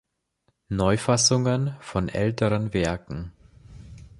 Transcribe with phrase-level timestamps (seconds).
[0.69, 3.33] Neufassungen von älteren Werken.